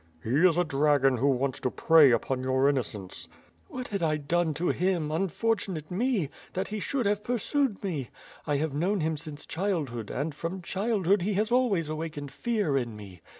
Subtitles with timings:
[0.23, 3.29] "He is a dragon who wants to prey upon your innocence."
[3.71, 8.09] "W^hat had 1 done to him, unfortunate me, that he should have pursued me.
[8.47, 12.95] I have known him since childhood and from childhood he has always awakened fear in
[12.95, 13.21] me.